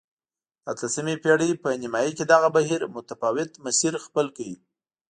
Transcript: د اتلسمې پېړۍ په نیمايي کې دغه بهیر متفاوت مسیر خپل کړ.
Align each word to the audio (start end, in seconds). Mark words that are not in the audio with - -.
د 0.63 0.65
اتلسمې 0.73 1.15
پېړۍ 1.23 1.51
په 1.63 1.69
نیمايي 1.81 2.11
کې 2.17 2.23
دغه 2.33 2.47
بهیر 2.57 2.81
متفاوت 2.95 3.51
مسیر 3.65 3.93
خپل 4.05 4.25
کړ. 4.37 4.47